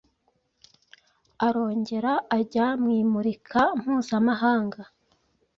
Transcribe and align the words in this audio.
Arongera 1.47 2.13
ajya 2.37 2.65
mu 2.81 2.89
imurika 3.01 3.61
mpuzamahanga 3.79 4.81